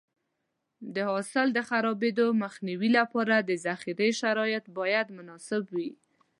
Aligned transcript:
د 0.93 0.95
حاصل 1.09 1.47
د 1.53 1.59
خرابېدو 1.69 2.27
مخنیوي 2.43 2.89
لپاره 2.99 3.35
د 3.39 3.51
ذخیرې 3.65 4.09
شرایط 4.21 4.65
باید 4.77 5.07
مناسب 5.17 5.63
وي. 5.75 5.89